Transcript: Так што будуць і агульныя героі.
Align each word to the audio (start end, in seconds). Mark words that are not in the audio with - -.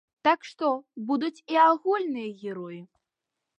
Так 0.27 0.47
што 0.51 0.67
будуць 1.09 1.43
і 1.57 1.61
агульныя 1.67 2.35
героі. 2.43 2.81